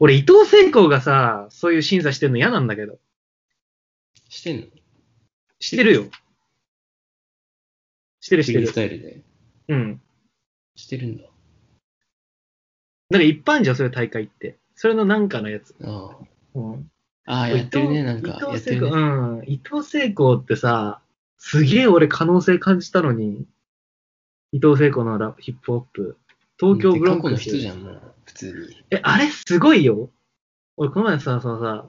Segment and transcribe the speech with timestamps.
[0.00, 2.98] 俺、伊藤聖子がさ、そういう審査してんの嫌なんだけど。
[4.28, 4.66] してんの？
[5.60, 6.04] してるよ。
[8.20, 8.74] してるしてフリースる。
[8.74, 9.22] タイルで。
[9.68, 10.00] うん。
[10.76, 11.24] してるんだ。
[13.10, 14.56] なんか一般じゃん、そういう大会って。
[14.76, 15.74] それのなんかのやつ。
[15.82, 16.16] あ
[16.54, 16.90] うん。
[17.26, 17.32] あ。
[17.32, 18.30] ああ、やってるね、なんか。
[18.30, 18.88] や伊藤聖ね。
[18.88, 19.44] うん。
[19.46, 21.00] 伊藤聖子ってさ、
[21.38, 23.46] すげえ俺可能性感じたのに、
[24.52, 26.16] 伊藤聖子のラヒップホップ。
[26.60, 27.42] 東京ブロンク過去のス。
[27.42, 28.02] 人じゃん、もう。
[28.24, 28.84] 普通に。
[28.90, 30.10] え、あれすごいよ。
[30.76, 31.88] 俺、この前さ、そのさ、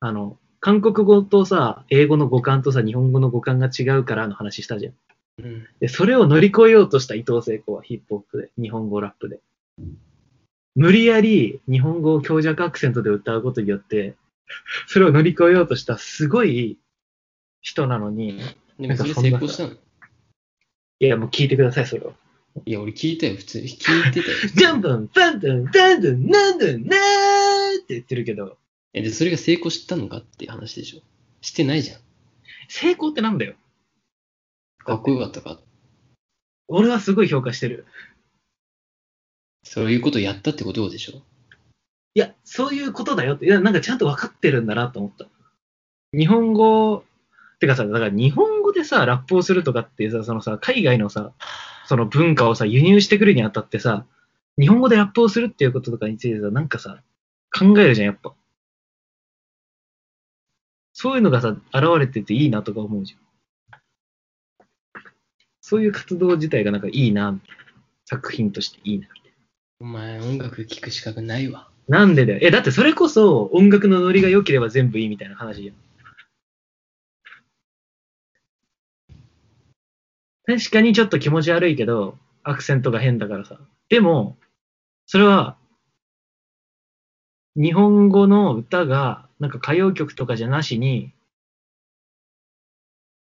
[0.00, 4.94] あの、韓国語とさ、英語の語感とさ、日本語の語感が違うからの話したじゃん。
[5.38, 5.66] うん。
[5.80, 9.40] で、それを乗り越えようとした伊藤聖子はヒップホップで、日本語ラップで。
[10.74, 14.16] 無理やり日本語を強弱アクセントで歌うことによって、
[14.86, 16.78] それを乗り越えようとしたすごい
[17.60, 18.40] 人なのに、
[18.78, 19.70] でもそれ成功したの？
[19.70, 19.76] い
[21.00, 22.14] や、もう聞いてください、それを。
[22.66, 23.68] いや、俺聞いたよ、普通に。
[23.68, 24.36] 聞いてたよ。
[24.54, 28.58] ジャンプン、ファントン、ダンドン、ナンドン、ナーって言ってるけど、
[28.92, 31.02] え、で、それが成功したのかっていう話でしょ。
[31.40, 32.00] してないじゃん。
[32.68, 33.54] 成功ってなんだよ。
[34.78, 35.60] かっこよかったか。
[36.68, 37.86] 俺はすごい評価してる。
[39.64, 41.22] そういうことやったってことでしょ。
[42.14, 43.46] いや、そういうことだよって。
[43.46, 45.26] いや、なんかちゃんと分かってるんだなと思った。
[46.16, 47.04] 日本語、
[47.58, 51.32] てかさ、だから日本語でさ、ラップをするとかってさ、そのさ、海外のさ、
[51.86, 54.06] その文化をさ、輸入してくるにあたってさ、
[54.58, 57.02] 日本語でラップをするっていうこととかについてさ、なんかさ、
[57.56, 58.34] 考えるじゃん、やっぱ。
[60.92, 61.64] そういうのがさ、現
[61.98, 63.22] れてていいなとか思うじゃん。
[65.60, 67.38] そういう活動自体がなんかいいな、
[68.04, 69.08] 作品としていいな。
[69.80, 71.68] お前、音楽聴く資格ないわ。
[71.88, 72.38] なんでだよ。
[72.42, 75.74] え、だってそれこそ音楽のノリが良ければ全部いいみたいな話じゃん。
[80.46, 83.58] 確かにちょっと気持ち悪いけど、アクセントが変だからさ。
[83.88, 84.36] でも、
[85.06, 85.56] それは、
[87.54, 91.12] 日本語の歌が、なんか歌謡曲とかじゃなしに、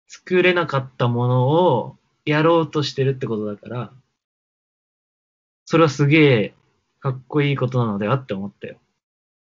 [0.08, 3.92] 作れなかったものをやろうとしてるってことだから、
[5.66, 6.54] それはすげえ
[7.00, 8.78] かっこいいことなのではって思ったよ。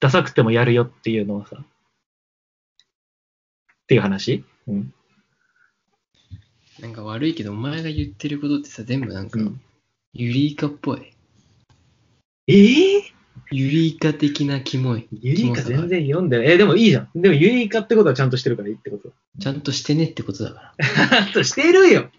[0.00, 1.56] ダサくてもやるよっていうのはさ。
[1.56, 1.64] っ
[3.88, 4.44] ていう話？
[4.68, 4.92] うん。
[6.80, 9.60] なんか悪いけど、お前が言ってることってさ、全部なんかうん、
[10.12, 11.12] ユリイカっぽい。
[12.46, 13.12] ええ
[13.50, 15.08] ユリイカ的なキモい。
[15.10, 16.50] ユリイカ全然読んでない。
[16.52, 17.08] え、でもいいじゃん。
[17.14, 19.12] でもユリイカってことはちゃんとしてるからいいってこと。
[19.40, 20.84] ちゃんとしてねってことだから。
[21.08, 22.10] ちゃんとしてるよ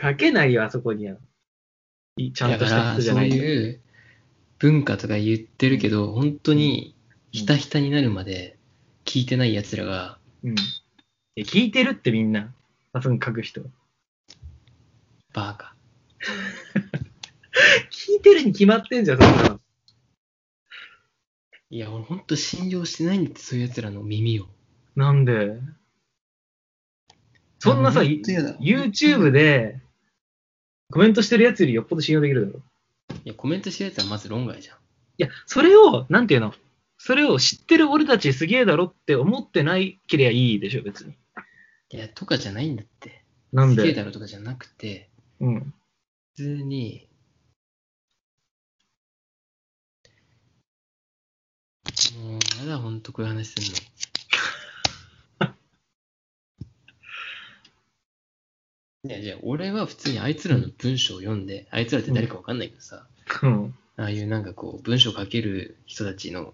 [0.00, 1.16] 書けないよ、あそこには。
[2.16, 3.36] いちゃんとした人じゃないと。
[3.36, 3.80] いう
[4.58, 6.94] 文化とか言ってるけど、本当に
[7.32, 8.56] ひたひたになるまで
[9.04, 10.54] 聞いてない奴らが、うん。
[11.36, 12.52] え聞いてるってみんな。
[12.98, 13.62] あそこに書く人。
[15.32, 15.74] バーカ。
[17.90, 19.60] 聞いてるに決まってんじゃん、そんなの。
[21.70, 24.46] いや、俺ほんと信用してないんだって、そういう奴らの耳を。
[24.96, 25.58] なんで？
[27.60, 29.80] そんなさ、YouTube で
[30.90, 32.62] コメントしてるやつよりよっぽど信用できるだろ。
[33.24, 34.76] いや、コメントしてる奴はまず論外じゃん。
[34.76, 34.80] い
[35.18, 36.54] や、それを、なんていうの？
[36.96, 41.14] それを知ってる俺たちすげえだろって思ってないけりゃいいでしょ、別に。
[41.90, 43.22] いや、とかじゃないんだって。
[43.52, 43.82] なんで？
[43.82, 45.08] すげえだろとかじゃなくて、
[45.40, 45.60] うん。
[46.36, 47.08] 普通に、
[52.20, 55.48] もう、やだ、ほんとこういう話すんの。
[59.04, 63.06] いや、じゃあ、俺は普通にあいつらの文章を読んで、あいつらって誰かわかんないけどさ、
[63.42, 63.74] うん。
[63.96, 66.52] ああいうなんかこう、文章書ける人たちの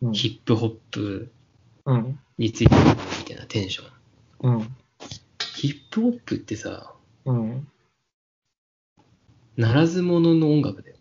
[0.00, 0.12] うん。
[0.12, 1.30] ヒップホップ
[1.84, 2.18] うん。
[2.38, 3.90] についてみたいなテンション。
[4.40, 4.76] うん。
[5.54, 6.92] ヒップホップってさ、
[7.24, 7.68] うん。
[9.56, 10.96] ならず者の音楽だよ。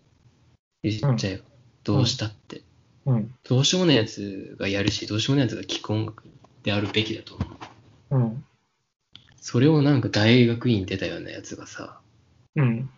[0.83, 1.43] 言っちゃえば。
[1.83, 2.61] どうしたって。
[3.05, 3.33] うん。
[3.43, 6.23] どうしようもないやつがやるし、どうしようもないやつが聴く音楽
[6.63, 7.45] であるべきだと思
[8.11, 8.17] う。
[8.17, 8.45] うん。
[9.39, 11.99] それをなんか大学院出たようなやつがさ、
[12.55, 12.89] うん。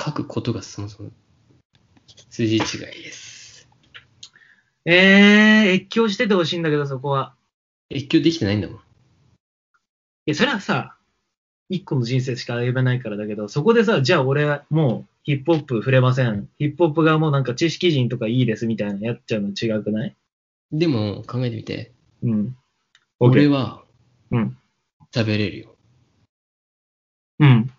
[0.00, 1.10] 書くことがそもそも
[2.30, 3.68] 筋違いです。
[4.84, 7.34] えー、越境しててほしいんだけど、そこは。
[7.90, 8.80] 越境できてないんだもん。
[10.26, 10.96] いや、それはさ、
[11.68, 16.48] 一個の人生しか歩めないからだけど、そこでさ、じゃあ俺はもうヒップホップ触れません。
[16.58, 20.16] ヒップホップがもうなんか知識人とかいいですみたいなやっちゃうの違くない？
[20.70, 21.92] でも考えてみて、
[22.22, 22.56] うん。
[23.18, 23.84] 俺は
[24.30, 24.56] うん。
[25.12, 25.76] 喋れるよ。
[27.40, 27.72] うん。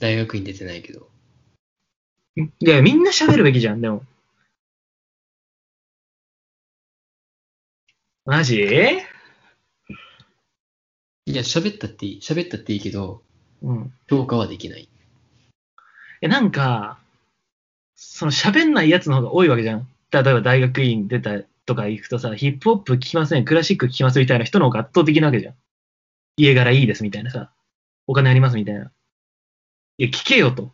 [0.00, 1.08] 大学院出てないけど。
[2.36, 4.02] いや、みんな喋るべきじゃん、でも。
[8.24, 8.66] マジ？
[11.34, 12.20] いや、喋ったっていい。
[12.20, 13.20] 喋ったっていいけど、
[13.60, 13.92] うん。
[14.08, 14.88] 評価はできない。
[16.22, 17.00] え、なんか、
[17.96, 19.88] その喋んないやつの方が多いわけじゃん。
[20.12, 25.54] 例えば大学院出たとか行くとさ、ヒップホップ聞きません、クラシック聞きますみたいな人の方が圧倒的なわけじゃん。
[26.36, 27.50] 家柄いいですみたいなさ、
[28.06, 28.92] お金ありますみたいな。
[29.98, 30.72] いや、聞けよと。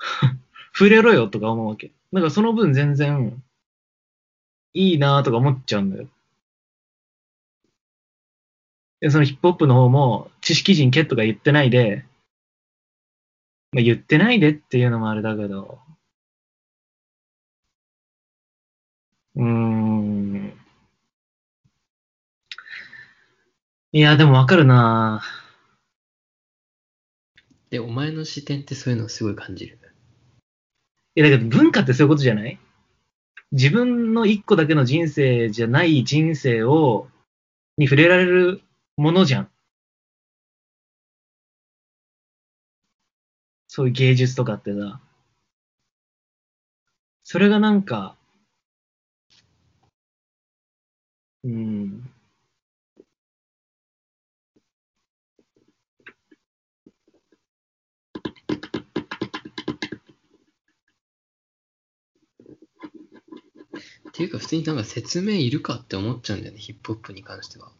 [0.76, 1.92] 触れろよとか思うわけ。
[2.12, 3.42] だからその分全然、
[4.74, 6.08] いいなとか思っちゃうんだよ。
[9.00, 12.04] で、そのヒップホップの方も、知識人蹴とか言ってないで、
[13.72, 15.78] まあ、言ってないでっていうのもあれだけど、
[19.36, 20.52] うーん。
[23.92, 25.22] いや、でもわかるな
[27.70, 29.78] で、お前の視点ってそういうのすごい感じる。
[31.14, 32.58] いや、だけど文化ってそういうことじゃない？
[33.52, 37.08] 自分の一個だけの人生じゃない人生を、
[37.76, 38.62] に触れられる
[38.98, 39.50] ものじゃん。
[43.68, 45.00] そういう芸術とかってさ。
[47.22, 48.16] それがなんか、
[51.44, 52.10] うん。
[64.08, 67.70] っていうか普通になんか説明いるかって思っちゃうんだよね、ヒップホップに関しては。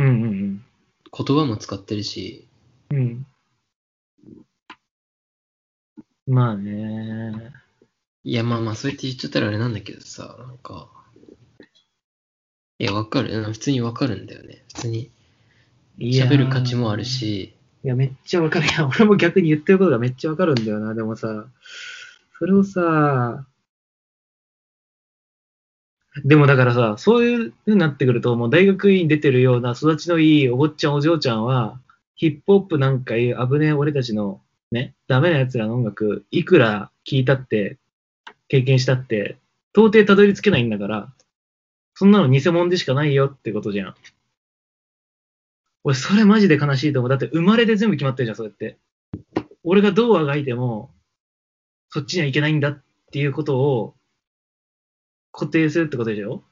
[0.00, 0.64] うんうん
[1.12, 2.46] 言葉も使ってるし、
[2.90, 3.26] うん。
[6.26, 6.34] うん。
[6.34, 7.52] まあね。
[8.22, 10.88] いやまあまあそうやって言っちゃったらあれなんだけどさ、なんか、
[12.78, 14.64] いやわかる、普通にわかるんだよね。
[14.68, 15.10] 普通に
[15.98, 17.04] いやー喋る価値もある。
[17.04, 17.54] し、
[17.84, 18.66] いや、めっちゃわかる。
[18.66, 20.94] いや、俺も逆に言ってることがめっちゃわかるんだよな。
[20.94, 21.46] でもさ、
[22.38, 23.46] それをさ、
[26.24, 31.80] でもだからさ、そういう風になってくると、もう大学院出てるような育ちのいいお坊ちゃんお嬢ちゃんは、
[32.16, 34.40] ヒップホップなんかいう危ねえ俺たちの
[34.72, 37.78] ね、ダメな奴らの音楽、いくら聞いたって、
[38.48, 39.36] 経験したって、
[39.72, 41.12] 到底たどり着けないんだから、
[41.94, 43.94] そんなの偽物でしかないよってことじゃん。
[45.84, 47.08] 俺、それマジで悲しいと思う。
[47.08, 48.78] だって生まれで全部決まってるじゃん、そうやって。
[49.62, 50.90] 俺がどうあがいても、
[51.88, 52.82] そっちにはいけないんだっ
[53.12, 53.94] ていうことを
[55.32, 56.42] 固定するってことでしょ？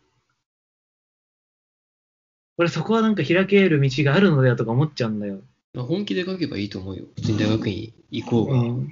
[2.56, 5.40] 俺そこはなんか開ける道があるのではとか思っちゃうんだよ。
[5.74, 7.04] まあ本気で書けばいいと思うよ。
[7.14, 8.88] 普通に大学院行こうが、うん。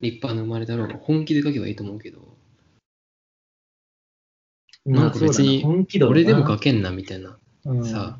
[0.00, 2.36] 立派な生まれだろうが、本気で書けばいいと思うけど、
[4.84, 5.64] まあなんか別に
[6.02, 7.36] 俺でも書けんなみたいな。
[7.66, 8.18] うんさ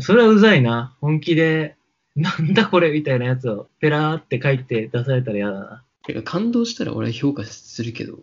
[0.00, 0.96] それはうざいな。
[1.00, 1.76] 本気で、
[2.14, 5.82] なんだこれみたいなやつをペラーって書いて出されたら嫌だな。
[6.04, 8.18] てか感動したら俺は評価するけど、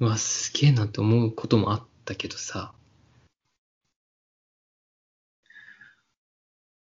[0.00, 2.72] うわ、すげえなって思うこともあったけどさ、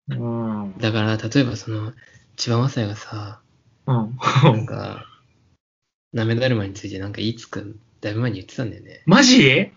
[0.08, 0.74] うん。
[0.78, 1.92] だから例えばその、
[2.36, 3.40] 千葉雅也がさ、
[3.86, 4.18] うん。
[4.42, 5.06] なんか、
[6.12, 7.60] なめだるまについてなんかいつか
[8.00, 9.02] だいぶ前に言ってたんだよね。
[9.06, 9.72] マジ？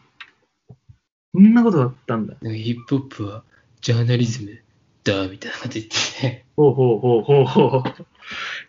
[1.33, 2.35] そんなことだったんだ。
[2.41, 3.43] なんかヒップホップは
[3.81, 4.61] ジャーナリズム
[5.03, 7.83] だみたいなこと言ってて、ほうほうほうほうほ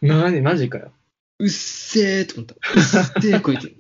[0.03, 0.07] う。
[0.07, 0.93] なに、マジかよ。
[1.39, 2.55] うっせーと思った。
[2.55, 2.83] うっ
[3.23, 3.75] せーこいつ。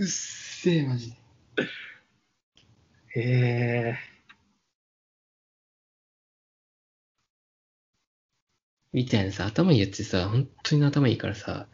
[0.00, 1.16] うっせーマジで。
[3.16, 3.98] へえ。
[8.94, 11.68] みたいなさ、頭いいやつさ、本当に頭いいからさ、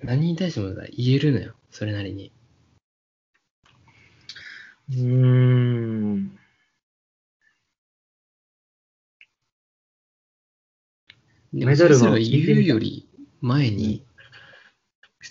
[0.00, 2.30] 何に対してもさ言えるのよ、それなりに。
[4.90, 6.38] うーん。
[11.54, 13.08] でもメダルもそれは言うより
[13.40, 14.13] 前に、普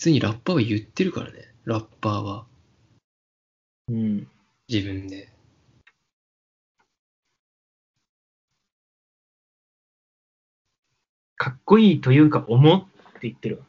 [0.04, 2.46] 通にラッパーは言ってるからね、ラッパーは。
[3.88, 4.28] うん。
[4.68, 5.30] 自分で。
[11.38, 13.66] かっこいいというか、重って言ってるわ。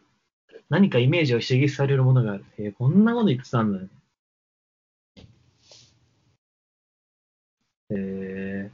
[0.71, 2.45] 何かイメージを刺激されるものがある。
[2.59, 3.89] えーこんなこと言ってたんだね。
[7.91, 8.71] え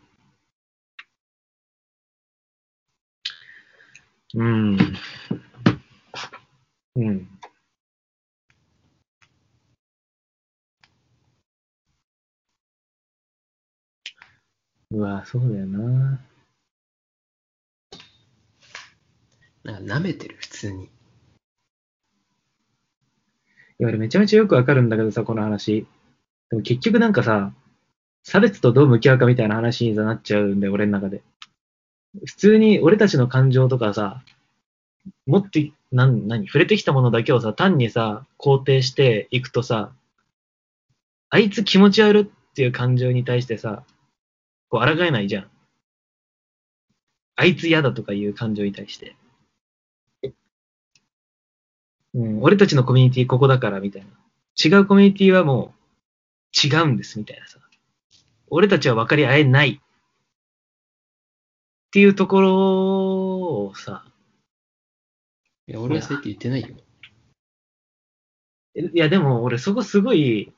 [4.34, 4.78] ー、うん。
[6.96, 7.39] うん。
[14.92, 16.20] うわ、そうだよな。
[19.62, 20.84] なんか舐めてる、普通に。
[20.84, 20.88] い
[23.78, 25.86] や、俺めちゃめちゃよくわかるんだけどさ、この話。
[26.50, 27.52] でも結局なんかさ、
[28.24, 31.22] 差別とどう向き合うかみたいな話になっちゃうんだよ、俺の中で。
[32.26, 34.24] 普通に俺たちの感情とかさ、
[35.26, 39.92] 持って、なん、何触れてきたものだけをさ、単にさ、肯定していくとさ、
[41.30, 43.84] あいつ気持ち悪っていう感情に対してさ、
[44.70, 45.50] こう、抗えないじゃん。
[47.36, 49.16] あいつ嫌だとかいう感情に対して。
[52.14, 54.08] うん、俺たちのコミュニティここだからみたいな。
[54.62, 55.74] 違うコミュニティはも
[56.64, 57.58] う違うんですみたいなさ。
[58.48, 59.80] 俺たちは分かり合えないっ
[61.92, 64.04] ていうところをさ、
[65.66, 66.68] いや、俺はそうやって言ってないよ。
[68.74, 70.52] いやでも俺そこすごい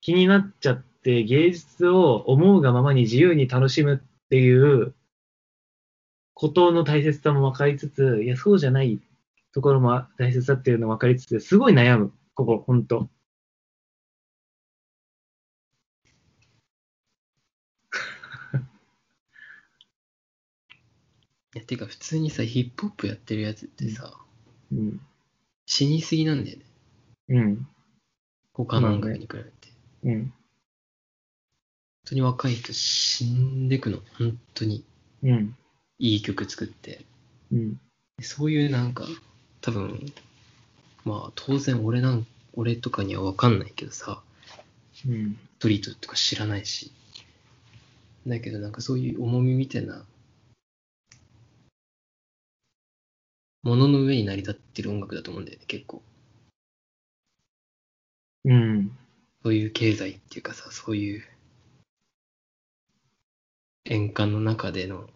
[0.00, 4.94] 気になっちゃって芸術を思うがままに自由に楽しむっていう
[6.34, 9.00] ことの大切さも分かりつつ、いやそうじゃない
[9.52, 12.12] ところも大切だっていうのも分かりつつ、すごい悩む。
[12.34, 13.10] ここ、ほんと。
[21.54, 24.18] いや、てか普通にさ、ヒップホップやってるやつってさ、
[24.72, 25.00] うん。
[25.66, 26.64] 死にすぎなんだよね。
[27.28, 27.68] うん。
[28.52, 29.50] 他の音楽に比べて。
[30.02, 30.34] 本うん。
[32.04, 33.98] 当に若い人死んでくの。
[34.18, 34.84] 本当に
[35.22, 35.56] うん。
[35.98, 37.04] いい曲作って。
[37.52, 37.80] うん。
[38.20, 39.06] そういうなんか、
[39.60, 40.12] 多分、
[41.04, 44.22] まあ当然俺なん、俺とかにはわかんないけどさ、
[45.06, 45.38] うん。
[45.58, 46.92] ストリートとか知らないし。
[48.26, 50.04] だけどなんかそういう重みみたいな、
[53.62, 56.02] ものの上に成り立ってる音楽だと思うんだよね、結構。
[58.44, 58.96] うん。
[59.44, 61.22] そういう経済っていうかさ、そういう、
[63.92, 65.10] 円環の中での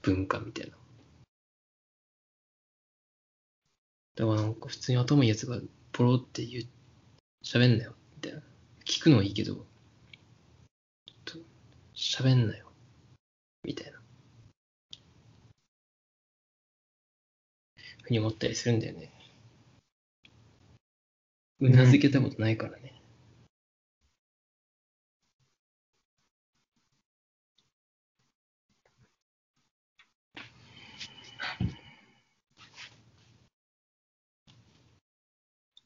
[0.00, 0.72] 文化みたいな。
[4.16, 5.60] だからなんか普通に頭いいやつが
[5.92, 6.64] ポロって言う、
[7.44, 8.40] 喋んなよ、みたいな。
[8.86, 9.66] 聞くのはいいけど、
[11.94, 12.72] 喋んなよ、
[13.64, 14.00] みたいな。
[18.02, 19.12] ふうに思ったりするんだよね。
[21.60, 22.93] うなずけたことないからね。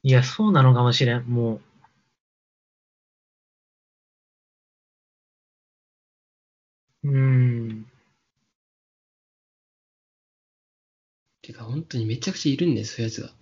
[0.04, 1.24] いや、そうなのかもしれん。
[1.26, 1.60] も
[7.04, 7.08] う。
[7.08, 7.86] うーん。
[11.42, 13.32] てか、本当にめちゃくちゃいるんだよ、そういうやつが。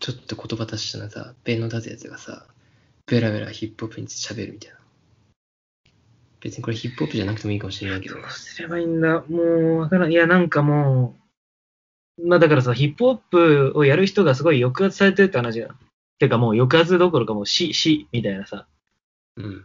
[0.00, 2.46] ちょっと言葉足したらさ、弁の立つやつがさ、
[3.06, 4.78] ベラベラヒップホップについて喋るみたいな。
[6.40, 8.16] 別にこれヒップホップじゃなくてもいいかもしれないけど。
[8.16, 9.22] どうすればいいんだ？
[9.28, 10.12] もう、わからん。
[10.12, 11.21] いや、なんかもう、
[12.18, 15.78] まあだからさ、ヒップホップをやる人がすごい抑圧されてるって話じゃん。
[16.18, 18.66] てかもう抑圧どころかもう死、死、みたいなさ。
[19.36, 19.64] うん。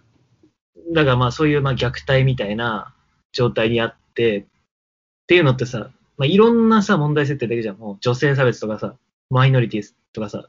[0.93, 2.93] だからまあそういうまあ虐待みたいな
[3.31, 4.45] 状態にあって、っ
[5.27, 7.77] ていうのってさ、まあいろんなさ問題設定できるじゃん。
[7.77, 8.95] もう女性差別とかさ、
[9.29, 10.47] マイノリティとかさ、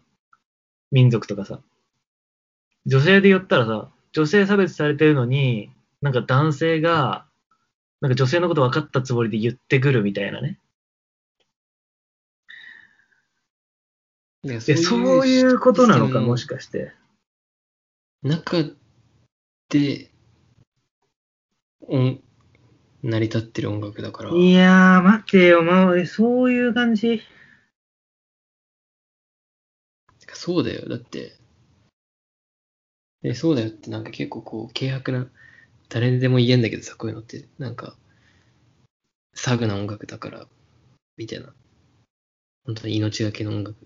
[0.90, 1.60] 民族とかさ。
[2.86, 7.26] 女性で言ったらさ、女性差別されてるのに、なんか男性が、
[8.00, 10.58] なんか女性のこと分かったつもりで言ってくるみたいなね。
[14.42, 16.92] ででそういうことなのか、もしかかして。
[18.22, 18.64] 中
[19.68, 20.10] で、
[21.80, 22.20] 音、
[23.02, 24.30] 成り立ってる音楽だから。
[24.32, 27.22] いやー、待てよ、まあ、そういう感じ。
[30.38, 30.88] そうだよ。
[30.88, 31.34] だって、
[33.22, 35.28] で、そうだよってなんか結構こう、軽薄な、
[35.88, 37.96] 誰にでも言えんだけどさ、こういうのって、なんか、
[39.34, 40.46] サグな音楽だから、
[41.16, 41.52] みたいな。
[42.64, 43.76] 本当に命がけの音楽。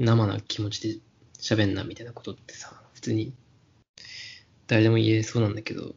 [0.00, 1.00] 生な気持ちで
[1.38, 3.34] 喋んな、みたいなことってさ、普通に、
[4.66, 5.94] 誰でも言えそうなんだけど、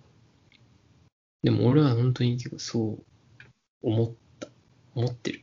[1.42, 3.04] でも俺は本当に結構そう
[3.82, 4.50] 思った。
[4.94, 5.42] 思ってる。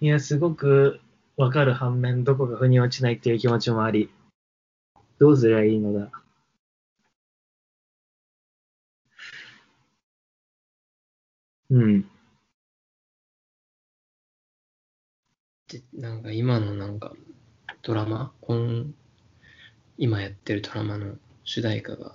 [0.00, 1.00] いや、すごく
[1.36, 4.10] わかる反面、どこか腑に落ちないっていう気持ちもあり、
[5.18, 6.10] どうすりゃいいのだ。
[11.70, 12.13] うん。
[15.94, 17.12] なんか今のなんか
[17.82, 18.94] ドラマ、こん
[19.96, 21.14] 今やってるドラマの
[21.44, 22.14] 主題歌が、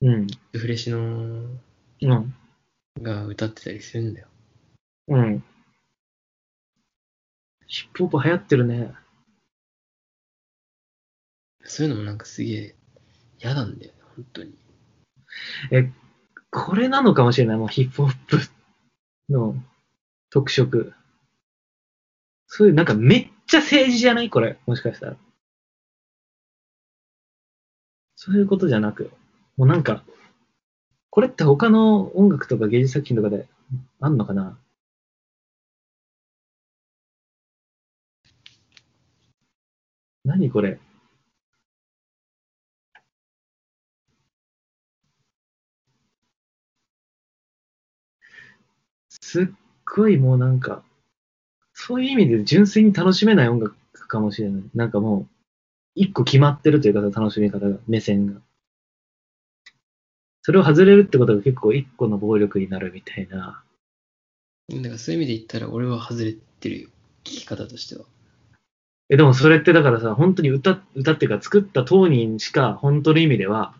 [0.00, 0.26] うん。
[0.52, 2.34] フレシノうん。
[3.02, 4.28] が歌ってたりするんだよ。
[5.08, 5.44] うん。
[7.66, 8.92] ヒップホップ流行ってるね。
[11.64, 12.74] そういうのもなんかすげえ
[13.40, 14.54] 嫌なんだよね、本当に。
[15.70, 15.92] え、
[16.50, 18.38] これなのかもしれない、もうヒップホップ
[19.28, 19.54] の
[20.30, 20.94] 特色。
[22.48, 24.30] そういう、なんかめっちゃ政治じゃない？
[24.30, 24.58] これ。
[24.66, 25.16] もしかしたら。
[28.16, 29.10] そういうことじゃなく、
[29.56, 30.02] もうなんか、
[31.10, 33.46] これって他の音楽とか芸術作品とかで
[34.00, 34.58] あんのかな？
[40.24, 40.78] 何これ？
[49.10, 49.46] すっ
[49.84, 50.82] ごいもうなんか、
[51.88, 53.74] そういう意味で純粋に楽しめない音楽
[54.08, 54.62] かもしれない。
[54.74, 55.26] なんかもう、
[55.94, 58.42] 一個決まってるというかさ、楽しみ方が、目線が。
[60.42, 63.64] それを外れるってことが結構一個の暴力になるみたいな。
[64.68, 66.88] だからそういう意味で言ったら俺は外れてるよ。
[67.24, 68.04] 聞き方としては。
[69.08, 73.74] え、でもそれってだからさ、本当に歌、歌っていうか作った当人しか本当の意味では、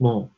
[0.00, 0.36] もう、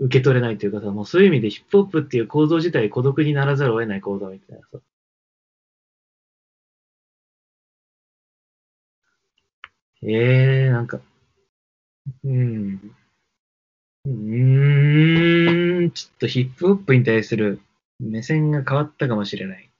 [0.00, 4.78] 受け取れないというかさ、もうそういう意味でヒップホップっていう構造自体孤独にならざるを得ない構造みたいなさ。
[10.02, 11.00] ええー、なんか、
[12.24, 12.96] うん。
[14.06, 17.60] うーん、ちょっとヒップホップに対する
[17.98, 19.70] 目線が変わったかもしれない。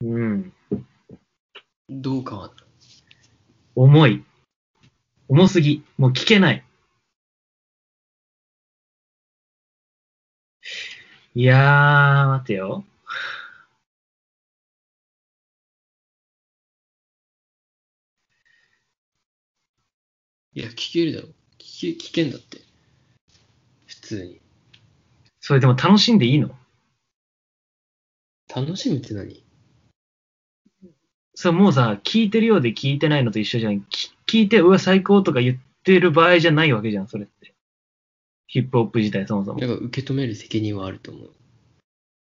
[0.00, 0.52] うん。
[1.88, 2.64] どう変わった？
[3.76, 4.24] 重い。
[5.28, 5.84] 重すぎ。
[5.96, 6.64] もう聞けない。
[11.34, 12.84] いやー、待てよ。
[20.54, 21.28] いや、聞けるだろ。
[21.58, 22.58] 聞け、聞けんだって。
[23.86, 24.40] 普通に。
[25.38, 26.50] それでも楽しんでいいの？
[28.54, 29.44] 楽しむって何？
[31.34, 33.82] それもうさ、聞いてるようで聞いてないのと一緒じゃん。
[33.82, 37.37] き聞いて、うわ、最高とか言ってる場合じゃないわけじゃん、それって。
[38.48, 39.66] ヒップホップ自体そもそもだ。
[39.66, 41.30] から受け止める責任はあると思う。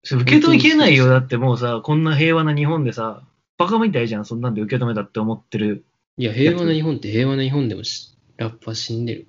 [0.03, 1.07] それ受け止めきれないよ。
[1.07, 3.23] だってもうさ、こんな平和な日本でさ、
[3.59, 5.85] バカみたいじゃん、そんなんで受け止めたって思ってる。
[6.17, 9.27] いや、平和な日本って平和な日本でもしラッパー死んでる。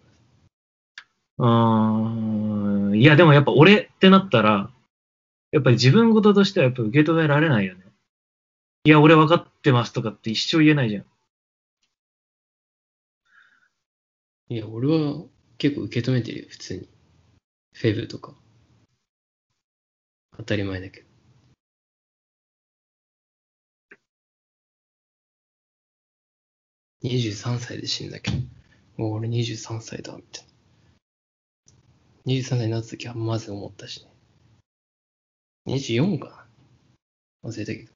[1.38, 2.96] うーん。
[2.96, 4.72] いや、でもやっぱ俺ってなったら、
[5.52, 7.82] やっぱり自分事としてはやっぱ受け止められないよね。
[8.86, 11.06] いや、俺分かってますとかって一生言えないじゃん。
[14.48, 15.24] いや、俺は
[15.58, 16.95] 結構受け止めてるよ、普通に。
[17.76, 18.34] フェブとか。
[20.38, 21.08] 当たり前だけど。
[27.04, 28.38] 23歳で死んだけど。
[28.96, 30.46] もう俺23歳だ、みたい
[32.26, 32.34] な。
[32.34, 35.76] 23歳になった時はまず思ったしね。
[35.76, 36.48] 24か
[37.44, 37.92] な忘れたけど。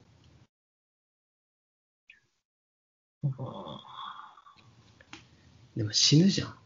[5.74, 6.58] でも死ぬじゃん。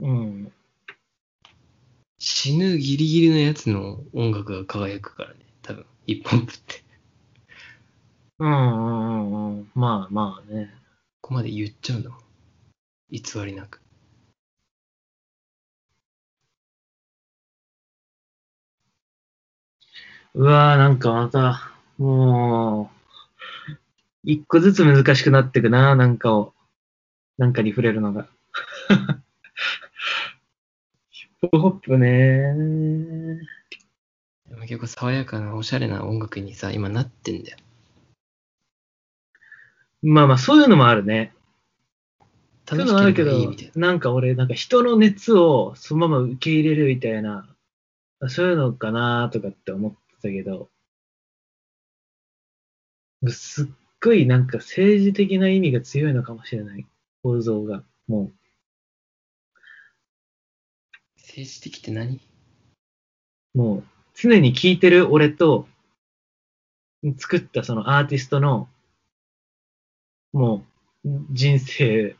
[0.00, 0.52] うん。
[2.24, 5.40] 死ぬギリギリのやつの音楽が輝くからね。
[5.60, 6.84] 多分、ヒップホップって。
[8.38, 9.70] うんうんうんうん。
[9.74, 10.72] まあまあね。
[11.20, 12.20] ここまで言っちゃうんだもん。
[13.10, 13.80] 偽りなく。
[20.34, 22.88] うわーなんかまた、も
[24.24, 26.54] う、一個ずつ難しくなってくな、なんかを、
[27.36, 28.28] なんかに触れるのが。
[31.42, 32.54] ヒップホップね
[34.48, 37.58] でも結構爽やかなおしゃれな音楽にさ、今なってんだよ。
[40.02, 41.32] まあまあ、そういうのもあるね。
[42.68, 47.48] そういうのもあるけどなんか俺、なんか人の熱をそのまま受け入れるみたいな、
[48.28, 50.68] そういうのかなとかって思ってたけど、
[53.28, 53.66] すっ
[54.00, 56.86] ごいなんか政治的な意味が強いのかもしれない。
[57.24, 57.82] 構造が。
[58.06, 58.30] も
[61.34, 62.20] 政治的って何？
[63.54, 65.66] う、もう、常に聴いてる俺と、
[67.16, 68.68] 作ったそのアーティストの、
[70.34, 70.66] も
[71.04, 72.16] う、人生、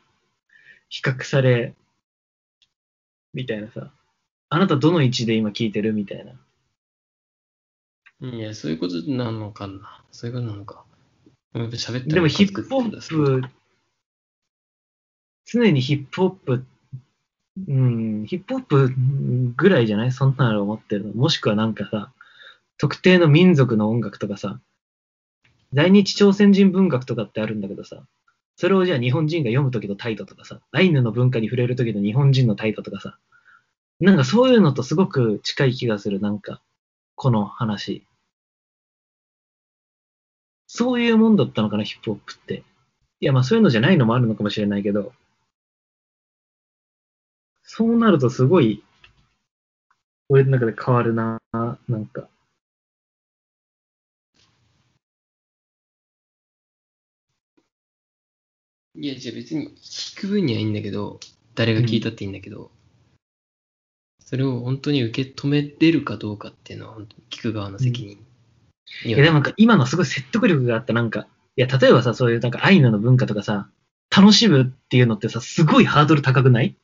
[0.88, 1.74] 比較され、
[3.34, 3.92] みたいなさ。
[4.48, 6.32] あなたどの位置で今聴いてるみたいな。
[8.30, 10.02] いや、そういうことなのかな。
[10.10, 10.84] そういうことなのか。
[11.54, 13.48] 喋ったらでもヒップホップ、
[15.44, 16.64] 常にヒップホップ、
[17.56, 18.94] うん、ヒップホップ
[19.56, 20.12] ぐらいじゃない？
[20.12, 21.12] そんなの思ってるの。
[21.12, 22.10] もしくはなんかさ、
[22.78, 24.58] 特定の民族の音楽とかさ、
[25.72, 28.02] 在日朝鮮人文学とかってあるんだけどさ、
[28.56, 33.18] それをじゃあ日本人が読むときの態度とかさ、アイヌの文化に触れるときの日本人の態度とかさ、
[34.00, 36.60] なんかそういうのとすごく近い気がする、なんか、
[37.14, 38.04] この話。
[40.66, 42.64] そういうもんだったのかな、ヒップホップって。
[43.20, 45.12] いや、まあそういうのじゃないのもあるのかもしれないけど、
[47.74, 48.84] そうなるとすごい、
[50.28, 51.40] 俺の中で変わるな、
[51.88, 52.28] なんか。
[58.94, 61.18] いや、じゃあ別に聞く分にはいいんだけど、
[61.54, 62.70] 誰が聞いたっていいんだけど、
[64.20, 68.18] それを本当に受け止めれるかどうかっていうのは本当に聞く側の責任
[69.06, 71.26] いや、でもなんか今のすごい説得力があった、なんか。
[71.56, 73.70] いや、例えばさ、そういうなんかアイヌの文化とかさ、
[74.14, 76.76] 楽しむっていうのってさ、すごいハードル高くない？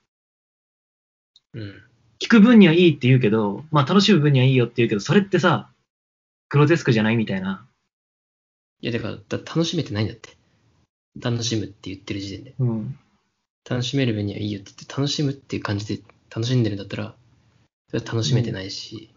[1.58, 1.82] うん。
[2.20, 5.70] 聞く分にはいいって言うけど、まあ楽しむ分にはいいよって言うけど、それってさ、
[6.48, 7.66] グロテスクじゃないみたいな。
[8.80, 10.36] いや、だから、だ楽しめてないんだって。
[11.20, 12.54] 楽しむって言ってる時点で。
[12.58, 12.98] うん。
[13.68, 17.14] 楽しめる分にはいいよって言って、楽しむっていう感じで楽しんでるんだったら、
[17.88, 19.12] それは楽しめてないし、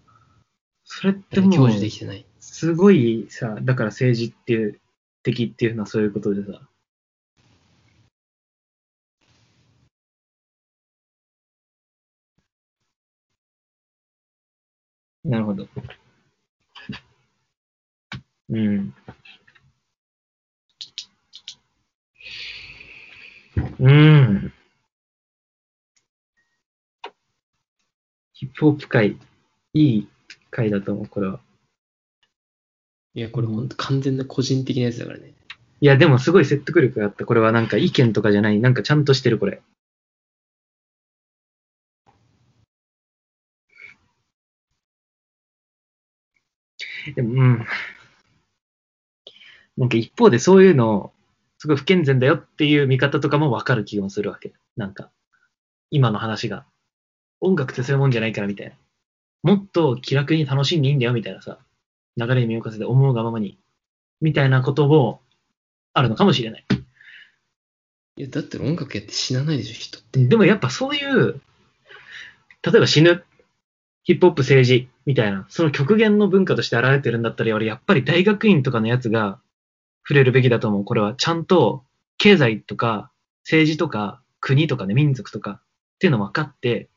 [0.84, 2.26] それってもう享、受できてない。
[2.40, 4.80] すごいさ、だから政治っていう、
[5.24, 6.68] 敵っていうのはそういうことでさ。
[15.24, 15.68] なるほど。
[18.50, 18.94] うん。
[23.80, 24.54] うん。
[28.34, 29.18] ヒップホップ界、
[29.74, 30.08] いい
[30.50, 31.40] 回だと思う、これは。
[33.14, 35.34] いや、これほんと完全な個人的なやつだからね。
[35.82, 37.26] いや、でもすごい説得力があった。
[37.26, 38.60] これはなんか意見とかじゃない。
[38.60, 39.62] なんかちゃんとしてる、これ。
[47.16, 47.66] でも、うん。
[49.78, 51.14] なんか一方でそういうの、
[51.58, 54.54] すごい不健全だよっていう見方とかもわかる気もするわけ。
[54.76, 55.12] なんか、
[55.90, 56.66] 今の話が。
[57.40, 58.74] 音楽ってそういうもんじゃないからみたいな。
[59.44, 61.58] もっと気楽に楽しんでいいんだよみたいなさ。
[62.18, 63.58] 流れに身を任せて思うがままに。
[64.22, 65.22] みたいなことも
[65.94, 66.66] あるのかもしれない。
[68.18, 70.24] いや、だって音楽やって死なないでしょ、人って。
[70.26, 71.42] でもやっぱそういう、
[72.62, 73.24] 例えば死ぬ、
[74.04, 79.40] ヒップホップ政治みたいな、その極限の文化として現れてるんだったら、俺やっぱり大学院とかのやつが
[80.04, 80.86] 触れるべきだと思う。
[80.86, 81.84] これはちゃんと
[82.18, 83.12] 経済とか
[83.44, 85.62] 政治とか国とかね、民族とかっ
[86.00, 86.90] ていうの分かって、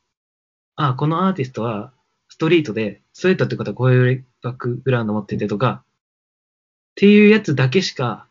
[0.77, 1.93] ああ、このアーティストは
[2.29, 8.27] ストリートで、ストレートってことはこういうバックグラウンド持っててとか、っていうやつだけしか、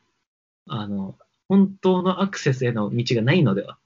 [0.68, 3.78] あの、本当のアクセスへの道がないのでは。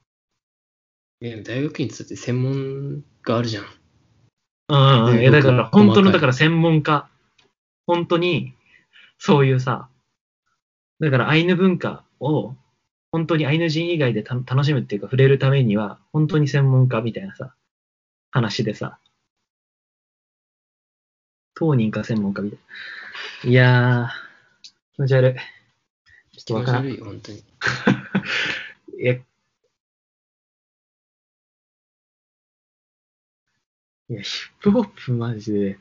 [1.20, 3.64] いや、大学院ってだって専門があるじゃん。
[4.68, 5.16] うんうん。
[5.16, 7.08] でいや、だから、本当の、だから専門家。
[7.86, 8.54] 本当に、
[9.18, 9.88] そういうさ、
[11.00, 12.54] だからアイヌ文化を、
[13.10, 17.54] 本当にアイヌ人以外でた楽しむっていうか触れるためには、本当に専門家みたいなさ、
[18.30, 18.98] 話でさ、
[21.54, 22.58] 当人か専門家みたい
[23.44, 23.50] な。
[23.50, 24.08] いやー、
[24.94, 26.38] 気持ち悪い。
[26.38, 26.88] ちょっとわからん。
[26.88, 27.44] い気持ち悪いよ、本当に。
[29.04, 29.14] や、
[34.10, 35.78] いや、ヒップホップマジで、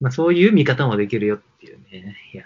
[0.00, 2.16] まあそういう見方もできるよっていうね。
[2.32, 2.44] いや。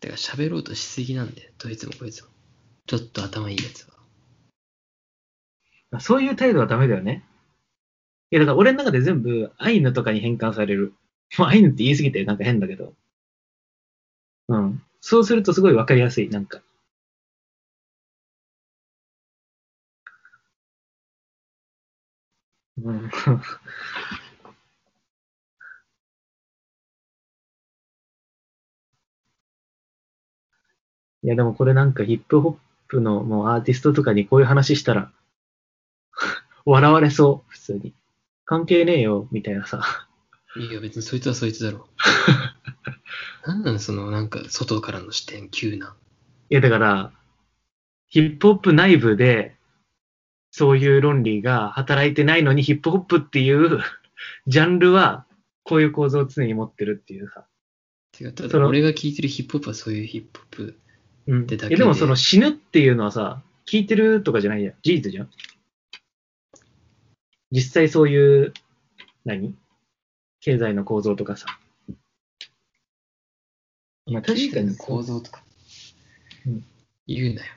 [0.00, 2.30] だから喋ろうとしすぎなんだよ、どいつもこいつも。
[2.86, 3.94] ちょっと頭いいやつは。
[5.90, 7.24] まあそういう態度はダメだよね。
[8.30, 10.94] いや、だから俺の中で全部アイヌとかに変換される。
[11.38, 12.94] もうアイヌって言い過ぎてなんか変だけど。
[14.48, 14.82] うん。
[15.00, 16.60] そうするとすごいわかりやすい、なんか。
[22.82, 23.10] うん。
[31.22, 32.56] いや、でもこれなんかヒップホッ
[32.88, 35.12] プのもうアーティストとかにこういう話したら、
[36.66, 37.94] 笑われそう、普通に。
[38.44, 40.05] 関係ねえよ、みたいなさ。
[40.58, 41.88] いや、別にそいつはそいつだろ。
[43.46, 45.96] なんなの、その、なんか、外からの視点、急な。
[46.50, 47.12] いや、だから、
[48.08, 49.56] ヒップホップ内部で、
[50.50, 53.80] そういう論理が働いてないのに、ヒップホップっていう
[54.46, 55.26] ジャンルは、
[55.62, 57.46] こういう構造を常に持ってるっていうさ。
[58.18, 60.78] 違う、ただ俺が聞いてるヒップホップはそういうヒップホップ。
[61.26, 61.46] うん。
[61.46, 64.74] でだけでいやでもその死ぬっていうのはさ、聞いてるとかじゃないじゃん。
[64.82, 65.30] 事実じゃん。
[67.50, 68.54] 実際そういう、
[69.24, 69.54] 何？
[70.40, 71.46] 経済の構造とかさ。
[74.06, 75.42] まあ確かに構造とか。
[76.46, 76.64] うん
[77.08, 77.52] 言うなよ。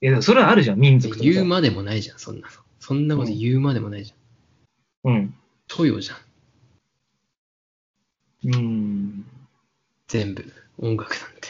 [0.00, 1.30] いや、でもそれはあるじゃん、民族とかさ。
[1.30, 2.54] 言うまでもないじゃん、そんなの。
[2.80, 5.12] そんなこと言うまでもないじゃん。
[5.12, 5.34] うん。
[5.68, 6.18] トヨじゃん。
[8.54, 9.26] うん。
[10.08, 10.50] 全部。
[10.78, 11.48] 音楽なんて。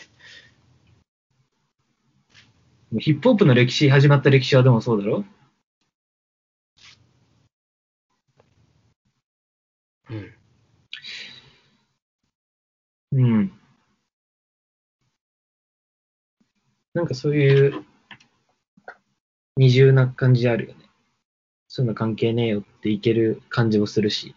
[3.01, 5.25] ヒップホップの歴史、始まった歴史はでもそうだろ？
[10.11, 10.35] うん。
[13.13, 13.53] うん。
[16.95, 17.85] なんかそういう
[19.57, 20.85] 二重な感じあるよね。
[21.69, 24.35] そういうの関係ねえよっていける感じもするし。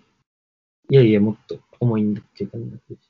[0.89, 3.09] いやいや、もっと重いんだっていう感じになってるし。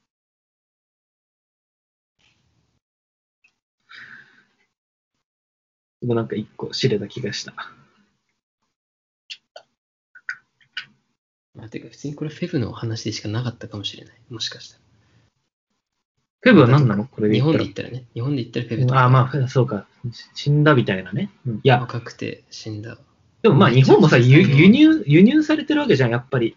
[6.02, 7.54] でもなんか一個知れた気がした。
[11.58, 14.16] まあ、てか普通にこれフェブの話でしかなかったかもしれない。
[14.30, 14.82] もしかしたら。
[16.42, 17.06] フェブは何なの？
[17.06, 18.06] これで日本で言ったらね。
[18.14, 19.00] 日本で言ったらフェブとか。
[19.02, 19.88] ああ、まあ、そうか。
[20.36, 21.32] 死んだみたいなね。
[21.48, 23.00] うんいや、若くて死んだ。
[23.42, 26.56] でもまあ日本もさ、輸輸入、輸入されてるわけじゃん、やっぱり。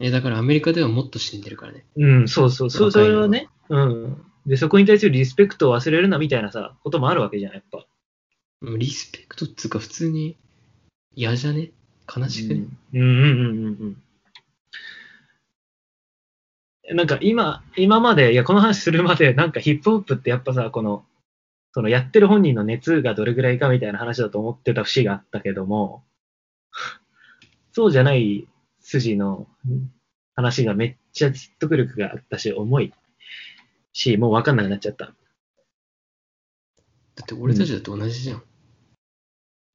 [0.00, 1.84] え、だからアメリカではもっと死んでるからね。
[1.96, 3.48] うん、そうそう、そうそれはね。
[3.70, 4.22] うん。
[4.46, 7.86] で、そこに対するリスペクトを忘れるなみたいなさ、こともあるわけじゃん、やっぱ。
[8.78, 10.36] リスペクトっつうか普通に
[11.14, 11.70] 嫌じゃね？
[12.14, 13.96] 悲しくね、うんうんうんうんうん。
[16.90, 21.04] なんか今、今まで、いや、この話するまで、なんかヒップホップってやっぱさ、この、
[21.72, 26.04] そのやってる本人の熱がどれぐらいかみたいな話だと思ってた節があったけども、
[27.72, 28.46] そうじゃない
[28.80, 29.46] 筋の
[30.34, 32.92] 話がめっちゃ説得力があったし、重い
[33.92, 35.06] し、もうわかんなくなっちゃった。
[35.06, 35.12] だ
[37.22, 38.42] って俺たちだと同じじゃん。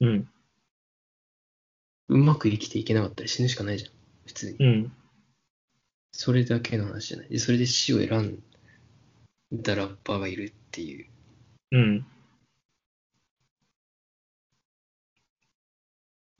[0.01, 0.29] うん、
[2.09, 3.91] うまく生きていけなかったら死ぬしかないじゃん。
[4.25, 4.57] 普通に。
[4.59, 4.91] うん、
[6.19, 7.29] それだけの話じゃない。
[7.29, 8.43] で、それで死を選ん
[9.53, 11.07] だラッパーがいるっていう。
[11.73, 12.05] うん。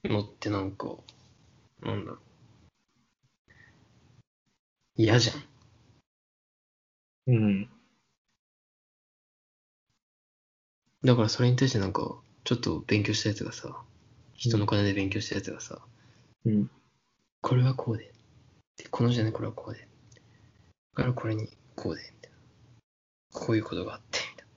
[0.05, 0.95] のってなんか、
[1.83, 2.19] なんだろう。
[4.95, 5.43] 嫌じゃん。
[7.27, 7.69] うん。
[11.03, 13.79] だからそれに対してなんか、ちょっと勉強したやつがさ、
[14.33, 15.79] 人の金で勉強したやつがさ、
[16.45, 16.71] うん。
[17.41, 18.16] これはこうで。
[18.77, 19.81] でこの時点でこれはこうで。
[19.81, 22.01] だからこれにこうで。
[22.01, 22.37] みたいな。
[23.33, 24.19] こういうことがあって。
[24.31, 24.53] みたいな。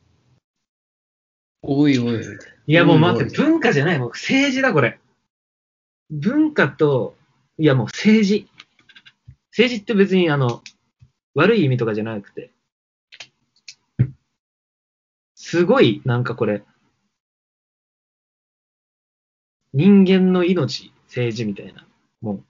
[1.62, 2.42] おいおい、みたいな。
[2.66, 4.98] いや、もう待って、文化じゃない、もう政治だ、これ。
[6.10, 7.16] 文化と、
[7.58, 8.48] いや、もう政治。
[9.50, 10.62] 政治って別に、あの、
[11.34, 12.50] 悪い意味とかじゃなくて、
[15.34, 16.62] すごい、なんかこれ、
[19.72, 21.86] 人間の命、政治みたいな。
[22.20, 22.44] もう、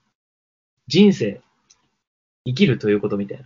[0.87, 1.41] 人生、
[2.45, 3.45] 生きるということみたいな。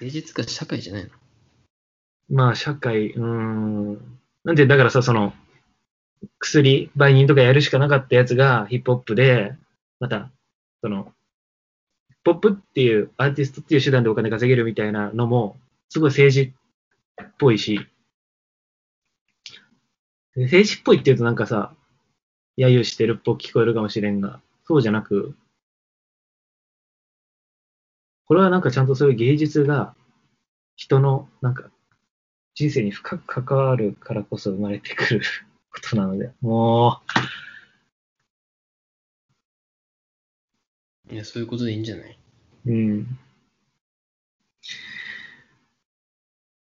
[0.00, 1.10] 誠実か社会じゃないの？
[2.30, 4.18] まあ、社会、うーん。
[4.44, 5.34] なんて、だからさ、その、
[6.38, 9.54] 薬、売人とかやるしかなかったやつがヒップホップで、
[9.98, 10.30] また、
[10.80, 11.12] その、
[12.08, 15.56] ヒップホップっていう、アーティストっていう手段でお金稼げるみたいなのも、
[15.88, 16.54] すごい政治
[17.22, 17.86] っぽいし、
[20.36, 21.74] で政治っぽいって言うとなんかさ、
[22.56, 25.34] 揶揄してるっぽく聞こえるかもしれんが、そうじゃなく、
[28.26, 29.96] これはなんかちゃんとそういう芸術が、
[30.76, 31.72] 人の、なんか、
[32.54, 35.22] 人生に深く関わるからこそ生まれてくる
[35.74, 37.00] ことなので、も
[41.10, 42.16] いや、そういうことでいいんじゃない？
[42.66, 43.18] う、うん。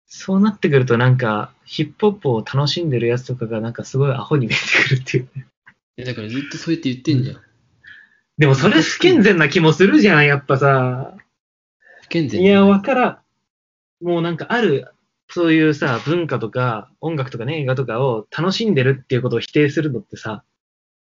[0.07, 5.29] そうなってくるとなんか、ヒップホップを楽しんでるやつとかがなんかすごいアホに見えてくるっていう。
[5.99, 7.48] いや、だからずっとそうやって言ってんじゃん。
[8.39, 11.15] でもそれ不健全な気もするじゃん、やっぱさ。
[12.03, 13.09] 不健全いや、わから
[14.01, 14.05] ん。
[14.05, 14.89] もうなんかある、
[15.29, 20.45] そういうさ、文化とか音楽とかね、映画とかを楽しんでるっていうことを否定するのってさ、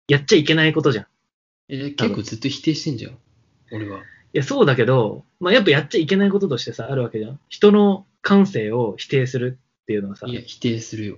[0.07, 1.05] やっちゃいけないことじゃん。
[1.73, 3.17] いえ結構ずっと否定してんじゃん。
[3.71, 4.01] 俺は。
[4.33, 7.39] や、そうだけど、まあやっぱやっちゃいけないこととしてさ、あるわけじゃん。
[7.49, 11.17] 人の感性を否定するっていうのはさ、いいや、否定するよ。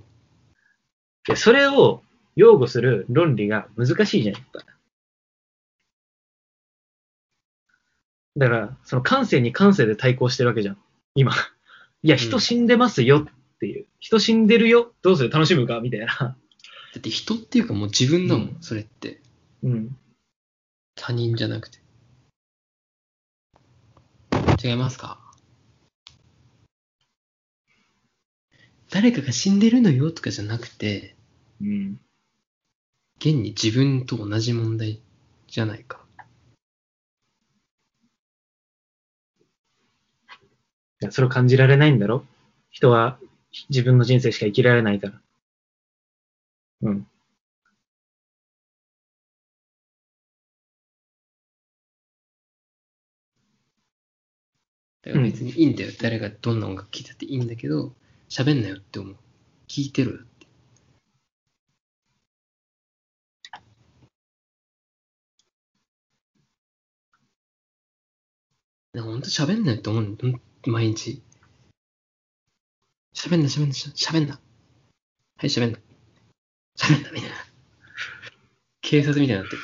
[1.28, 2.04] やそれを
[2.36, 4.75] 擁護する論理が難しいじゃん、やっぱ。
[8.38, 10.78] だから、その感性に感性で対抗してるわけじゃん。
[11.16, 11.34] 今。
[12.04, 13.86] いや、人死んでますよっていう。
[14.00, 15.30] 人死んでるよどうする？
[15.30, 15.80] 楽しむか？
[15.80, 16.08] みたいな。
[16.08, 16.36] だ
[16.98, 19.22] って人っていうかもう自分だもん、うんそれって。
[19.64, 19.98] うん。
[20.96, 21.80] 他人じゃなくて。
[24.64, 25.20] 違いますか？
[28.90, 31.16] 誰かが死んでるのよとかじゃなくて、
[31.62, 32.00] うん。
[33.18, 35.02] 現に自分と同じ問題
[35.48, 36.05] じゃないか。
[41.06, 42.26] や、それを感じられないんだろ？
[42.72, 43.20] 人は
[43.70, 45.22] 自分の人生しか生きられないから。
[46.82, 47.08] うん。
[55.04, 55.92] だから別にいいんだよ。
[56.02, 57.94] 誰がどんな音楽聴いたっていいんだけど、
[58.30, 59.16] 喋んなよって思う。
[59.68, 60.48] 聞いてろよって。
[68.94, 70.40] でもほんと喋んなよって思うの。
[70.66, 71.22] 毎日。
[73.14, 74.34] 喋んな、喋んな、喋んな。
[74.34, 74.40] は
[75.44, 75.80] い、喋んな。
[76.78, 77.36] 喋んな、みたいな。
[78.82, 79.62] 警察みたいになってる。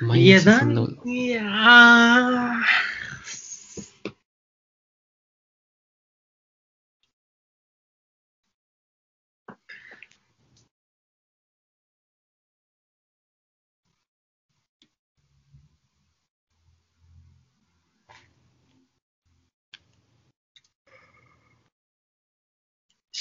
[0.00, 1.08] 毎、日そんなこと。
[1.08, 2.71] いやー。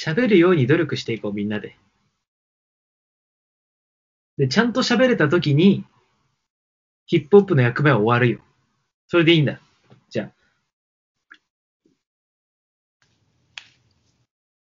[0.03, 1.77] 喋るように努力していこう、みんなで。
[4.37, 5.85] で、ちゃんと喋れたときに、
[7.05, 8.39] ヒップホップの役目は終わるよ。
[9.07, 9.59] それでいいんだ。
[10.09, 10.31] じゃあ。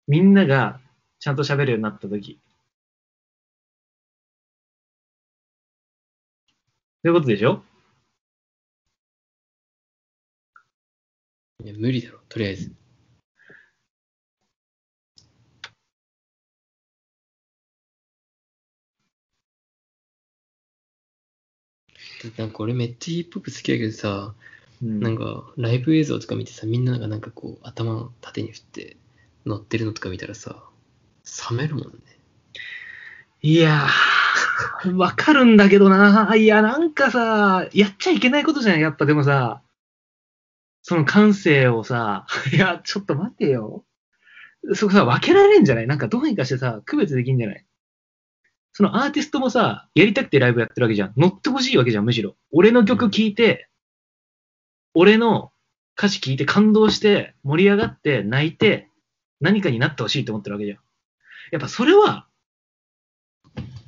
[0.06, 0.78] みんなが
[1.20, 2.38] ちゃんと喋るようになったとき。
[7.02, 7.64] そういうことでしょ？
[11.64, 12.83] いや、無理だろ、とりあえず。
[22.36, 24.34] なんか俺めっちゃヒップホップ好きだけどさ、
[24.82, 28.96] うんなんかライブ映像とか見てさ、みんながなんかこう頭縦に振って
[29.46, 30.62] 乗ってるのとか見たらさ、
[31.50, 31.90] 冷めるもんね。
[33.40, 36.34] いやー、わかるんだけどな。
[36.36, 38.80] いや、なんかさ、やっちゃいけないことじゃん。
[38.80, 39.62] やっぱでもさ、
[40.82, 43.84] その感性をさ、いや、ちょっと待ってよ。
[44.74, 45.86] そこさ、分けられんじゃない？
[45.86, 47.64] なんかどうにかしてさ、区別できんじゃない？
[48.74, 51.14] そのアーティストもさ、やりたくてライブやってるわけじゃん。
[51.16, 52.34] 乗ってほしいわけじゃん、むしろ。
[52.50, 53.68] 俺の曲聴いて、
[54.94, 55.52] 俺の
[55.96, 58.88] 歌詞聴いて感動して、盛り上がって、泣いて、
[59.40, 60.78] 何かになってほしいと思ってるわけじゃん。
[61.52, 62.26] やっぱそれは、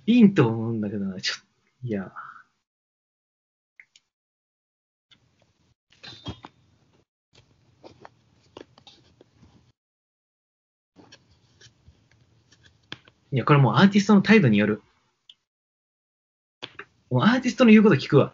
[0.07, 1.44] いいと思うんだけどな、ちょっと、
[1.88, 2.12] いや。
[13.37, 14.81] いや、これもうアーティストの態度による。
[17.11, 18.33] もうアーティストの言うこと聞くわ。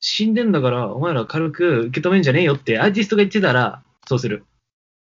[0.00, 4.46] 死んでんだから、お前ら軽く受け止めんじゃねえよってアーティストが言ってたら、そうする。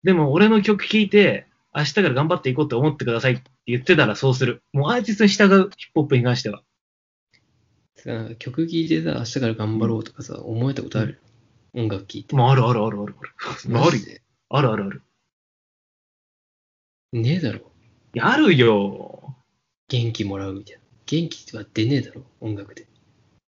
[0.03, 4.63] でも、俺の曲聴いて、明日から頑張っていこうって思ってくださいって言ってたらそうする。
[4.73, 6.63] もうアーティストに従う、ヒップホップに関しては。
[8.37, 11.21] 曲聴いてさ、明日から頑張ろうとかさ、思えたことある、
[11.73, 12.35] 音楽聴いて。
[12.35, 13.29] もうあるあるあるあるある。
[13.79, 15.01] あるあるあるある。
[17.13, 17.71] ねえだろ。
[18.17, 19.35] いやあるよ。
[19.89, 20.81] 元気もらうみたいな。
[21.05, 22.87] 元気は出ねえだろ、音楽で。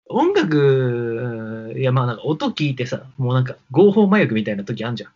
[0.09, 5.13] 音楽、いやまあなんか音聞いてさ、もうなんか合法麻薬みたいな時あんじゃん。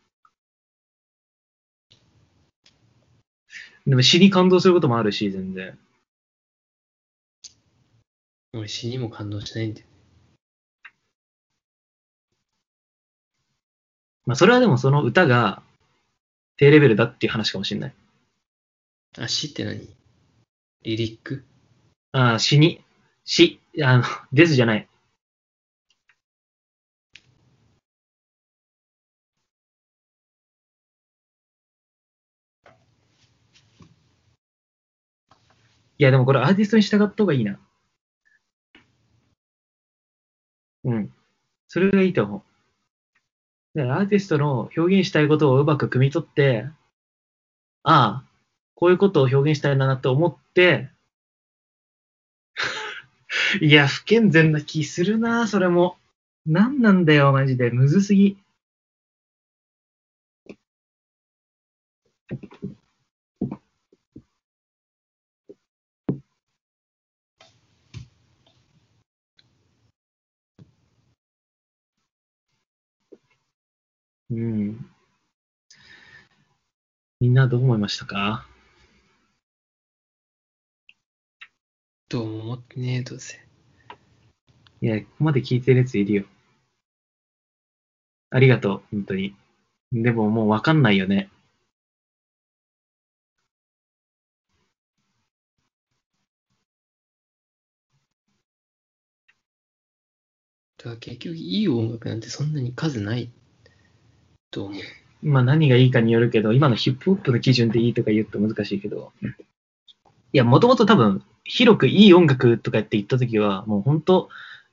[3.88, 5.76] でも死に感動することもあるし、全然。
[8.54, 9.88] 俺死にも感動しないんだよ。
[14.28, 15.64] まあそれはでもその歌が
[16.58, 17.94] 低レベルだっていう話かもしれない。
[19.18, 19.88] あ、死って何？
[20.84, 21.46] リリック
[22.14, 22.84] ああ、死に、
[23.26, 24.90] 死、あの、 ですじゃない。
[35.98, 37.58] いや、でもこれアーティストに従った方がいいな。
[40.84, 41.12] うん。
[41.68, 42.44] それがいいと思
[43.76, 43.78] う。
[43.78, 46.68] だからアーティストの表現したいことをうまく汲み取って、
[47.84, 48.31] ああ、
[48.82, 50.90] こういうことを表現したいなと思って、
[53.62, 55.98] いや、不健全な気するな、それも。
[56.46, 57.70] なんなんだよ、マジで。
[57.70, 58.38] むずすぎ。
[74.32, 74.92] うん。
[77.22, 78.51] みんなどう思いましたか？
[82.12, 83.40] どうも思ってねえ、どうせ。
[84.82, 86.26] いや、ここまで聞いてるやついるよ。
[88.32, 89.34] ありがとう、本当に。
[89.94, 91.30] でももうわかんないよね。
[100.80, 103.32] だから結局いい音楽なんてそんなに数ない
[104.50, 104.82] と思う。
[105.26, 109.14] まあ何がいいかによるけど、今のヒップホップの基準でいいとか言うと難しいけど。
[110.34, 114.30] いや、もともと多分、広くいい音楽とかって言った時は、もう本当、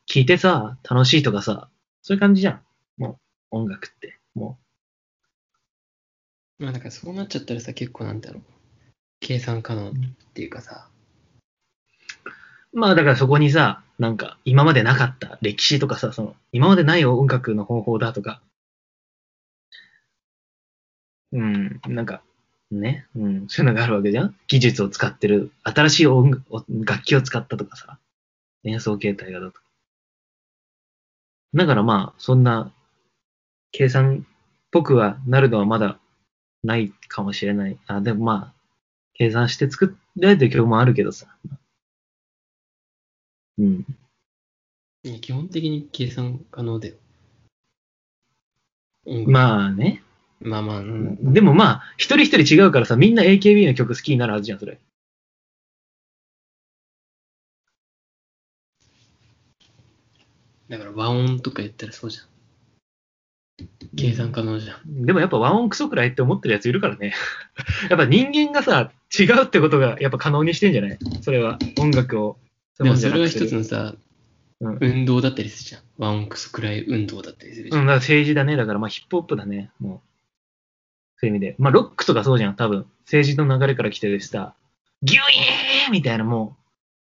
[0.06, 1.68] 聴いてさ、楽しいとかさ、
[2.02, 2.62] そういう感じじゃん。
[2.96, 3.18] も
[3.52, 4.18] う、音楽って。
[4.34, 4.58] も
[6.58, 8.42] まあだからそうなっちゃったらさ、結構なんだろう。
[9.20, 9.92] 計算可能っ
[10.34, 10.88] ていうかさ、
[12.72, 12.78] う。
[12.78, 18.40] まあだからそこにさ、なんか、今までなかった歴史とかさ、その、今までない音楽の方法だとか、
[21.32, 22.22] うん、なんか、
[22.70, 27.98] ね、うん、そういうのがあるわけじゃん技術を使ってる、新しい音楽楽器を使ったとかさ、
[28.64, 29.62] 演奏形態がだとか。
[31.54, 32.72] だからまあ、そんな、
[33.72, 34.28] 計算っ
[34.70, 35.98] ぽくはなるのはまだ
[36.62, 37.78] ないかもしれない。
[37.86, 38.54] あ、でもまあ、
[39.14, 41.26] 計算して作られてる曲もあるけどさ。
[43.58, 43.86] うん。
[45.20, 46.96] 基本的に計算可能だよ。
[49.26, 50.02] まあね。
[50.40, 51.32] まあまあ、うん。
[51.32, 54.78] でもまあ、一人一人違うからさ、みんな AKB の曲好きになるはずじゃん、それ。
[60.68, 62.24] だから和音とか言ったらそうじゃん。
[63.96, 65.06] 計算可能じゃん。
[65.06, 67.14] でもやっぱ和音クソくらいって思ってるやついるからね。
[67.90, 70.98] やっぱ人間がさ、違うってことがやっぱ可能にしてんじゃない？
[71.22, 72.38] それは、音楽を。
[72.78, 75.82] でもそれは一つのさ、うん運動だったりするじゃん。
[75.98, 77.82] 和音クスくらい運動だったりするじゃん。
[77.82, 78.56] うん、だから政治だね。
[78.56, 79.70] だからまあヒップホップだね。
[79.78, 80.17] もう。
[81.20, 81.56] そういう意味で。
[81.58, 82.86] まあロックとかそうじゃん、多分。
[83.04, 84.54] 政治の流れから来てるしさ、
[85.02, 86.56] ギュイーンみたいなも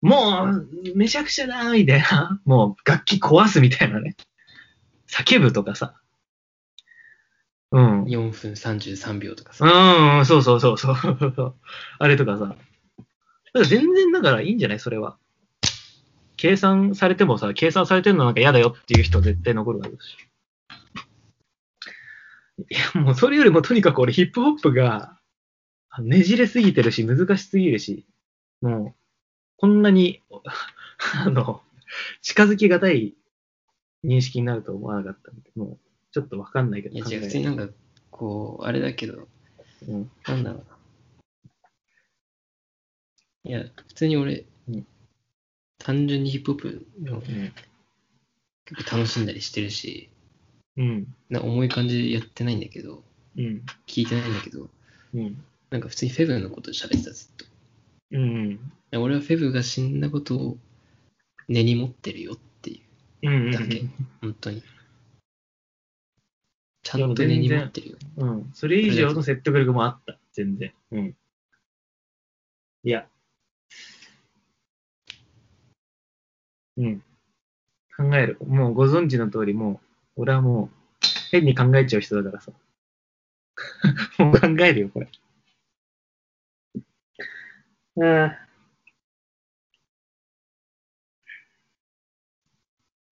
[0.02, 2.40] う、もう、めちゃくちゃだみたいな。
[2.46, 4.16] もう楽器壊すみたいなね。
[5.08, 5.94] 叫ぶとかさ。
[7.70, 8.04] うん。
[8.04, 9.64] 4分33秒とかさ。
[9.66, 11.54] うん、そうそうそうそう。
[11.98, 12.56] あれとかさ。
[13.54, 14.78] だ全然だからいいんじゃない？
[14.80, 15.18] それは。
[16.36, 20.27] 計算されてもさ、計算されてるのなんか嫌だよっていう人絶対残るわけだし。
[22.58, 25.18] いや、もうそれよりもとにかく俺ヒップホップが
[26.00, 28.06] ねじれすぎてるし、難しすぎるし、
[28.60, 28.94] もう、
[29.56, 30.22] こんなに、
[31.24, 31.62] あの、
[32.22, 33.14] 近づきがたい
[34.04, 35.78] 認識になると思わなかったんで、もう、
[36.12, 36.94] ちょっとわかんないけど。
[36.94, 37.68] いや、じゃあ普通になんか、
[38.10, 39.28] こう、あれだけど、
[39.86, 40.10] うん。
[40.26, 40.78] なんだろうな。
[43.44, 44.86] いや、普通に俺、うん
[45.78, 47.52] 単純にヒップホップのうん。
[48.64, 50.10] 結構楽しんだりしてるし、
[50.78, 51.14] うん。
[51.28, 53.02] な重い感じでやってないんだけど、
[53.36, 53.62] うん。
[53.86, 54.68] 聞いてないんだけど、
[55.12, 55.44] うん。
[55.70, 57.44] なんか普通にフェブのこと喋ってた、ずっと。
[57.44, 57.48] い
[58.16, 58.72] うん。
[58.90, 60.56] や俺はフェブが死んだことを
[61.48, 62.80] 根に持ってるよってい
[63.22, 63.50] う、うん。
[63.50, 63.82] だけ
[64.22, 64.62] 本当に。
[66.84, 67.96] ちゃんと根に持ってるよ。
[68.18, 68.50] うん。
[68.54, 70.16] それ以上の説得力もあった。
[70.32, 70.72] 全然。
[70.92, 71.16] うん。
[72.84, 73.08] いや。
[76.76, 77.02] うん。
[77.96, 78.38] 考える。
[78.46, 79.87] もうご存知の通り、もう、
[80.18, 80.76] 俺はもう、
[81.30, 82.52] 変に考えちゃう人だからさ。
[84.18, 85.08] もう考えるよ、これ。
[88.00, 88.48] ああ。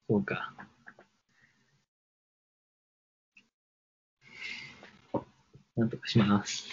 [0.09, 0.55] そうか。
[5.77, 6.67] なんとかします。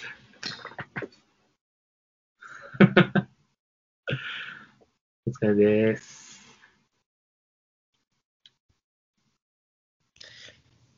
[5.26, 6.23] お疲れです。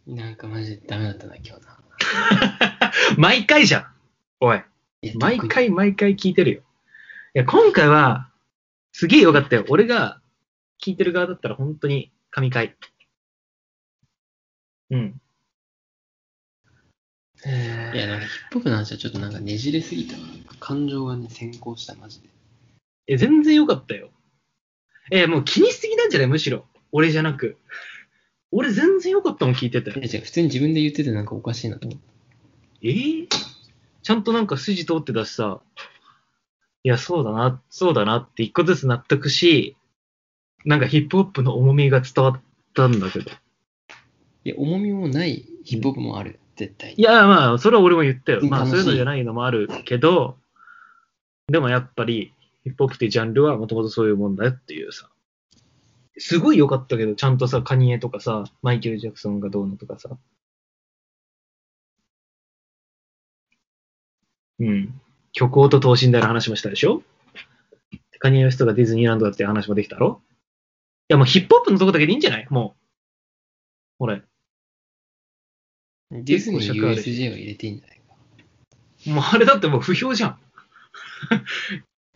[0.07, 1.79] なんかマジでダメだったな、今日な。
[3.17, 3.87] 毎回じゃん。
[4.39, 4.61] おい。
[5.15, 6.61] 毎回毎回聞いてるよ。
[7.33, 8.31] いや、今回は、
[8.91, 9.65] すげえよかったよ。
[9.69, 10.21] 俺が
[10.83, 12.75] 聞いてる側だったら本当に神回。
[14.91, 15.21] うん。
[17.45, 20.23] いや、なんかヒップホップの話はちょっとなんかねじれすぎたわ。
[20.59, 22.29] 感情がね、先行した、マジで。
[23.07, 24.11] え、全然よかったよ。
[25.11, 26.27] え、もう気にしすぎなんじゃない？
[26.27, 26.67] むしろ。
[26.91, 27.57] 俺じゃなく。
[28.57, 30.01] 俺全然よかったもん聞いててい。
[30.01, 32.05] や、じゃ普通に自分で言っててなんかおかしいなと思って。
[32.83, 32.89] え？
[32.89, 33.27] ー
[34.01, 35.59] ちゃんとなんか筋通ってたしさ、
[36.83, 39.75] いや、そうだな、そうだなって一個ずつ納得し、
[40.63, 42.41] なんかヒップホップの重みが伝わっ
[42.73, 43.31] たんだけど。
[44.45, 46.95] いや、重みもないヒップホップもある、絶対に。
[46.97, 48.39] いや、まあ、それは俺も言ったよ。
[48.41, 50.37] うんまあ、楽しいそういうのじゃないのもあるけど、
[51.47, 52.31] でもやっぱり、
[52.63, 55.09] ヒップホップっていうジャンルはもともとそういうもんだよっていうさ。
[56.17, 60.17] すごい良かったけど、ちゃんとさ、カニエとかさ、マイケル・ジャクソンがどうのとかさ。
[64.59, 65.01] うん。
[65.33, 67.03] 虚構と等身大の話もしたでしょ？
[68.19, 70.21] カニエ・ウェストがディズニーランドだって話もできたろ？
[71.09, 72.47] いや、もうヒップホップのとこだけでいいんじゃない？
[72.49, 72.81] もう。
[73.99, 74.21] 俺。
[76.11, 78.15] ディズニー USJ を入れていいんじゃないか。
[79.11, 80.39] もうあれだってもう不評じゃん。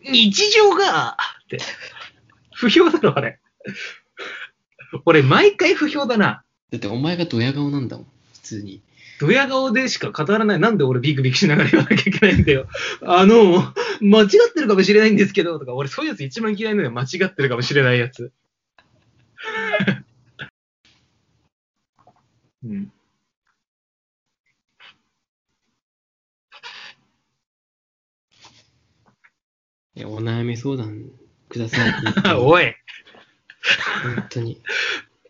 [0.00, 1.58] 日常がって。
[2.54, 3.38] 不評だろ、あれ。
[5.04, 6.44] 俺、毎回不評だな。
[6.70, 8.82] だってお前がドヤ顔なんだもん、普通に。
[9.20, 10.58] ドヤ顔でしか語らない。
[10.58, 12.66] なんで俺ビクビクしながら言わなきゃいけないんだよ。
[13.04, 16.90] あの、間違ってるかもしれないんですけど、とか、俺そういうやつ一番嫌いなのよ。
[16.90, 18.32] 間違ってるかもしれないやつ。
[22.64, 22.92] うん。
[29.94, 31.10] いや、お悩み相談
[31.48, 31.92] ください。
[32.38, 32.74] おい、
[34.16, 34.60] 本当に。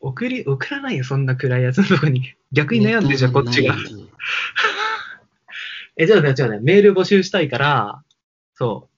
[0.01, 2.35] 送り、送らないよ、そんな暗いやつのとこに。
[2.53, 3.77] 逆に悩んでるじゃん、こっちが。
[5.97, 8.03] え、じゃあね、じゃあね、メール募集したいから、
[8.55, 8.91] そう。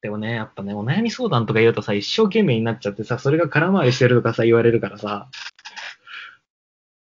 [0.00, 5.28] でもね、やっぱね、お悩み相談とか言うとさ、一生懸命になっちゃってさ、それが空回りしてるとかさ、言われるからさ、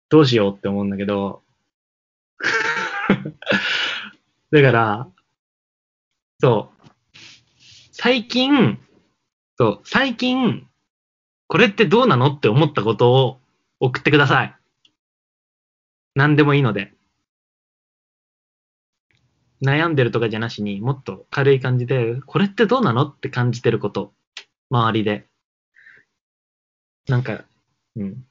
[0.09, 1.43] どうしようって思うんだけど、
[4.51, 5.09] だから、
[6.41, 6.87] そう、
[7.93, 8.79] 最近、
[9.59, 10.67] そう、最近、
[11.49, 13.41] これってどうなのって思ったことを
[13.81, 14.57] 送ってください。
[16.15, 16.93] 何でもいいので、
[19.63, 24.13] 悩んでるとかじゃなしにもっと軽い感じで、これってどうなのって感じてること、
[24.71, 25.27] 周りで。
[27.09, 27.45] なんか、
[27.97, 28.27] うん。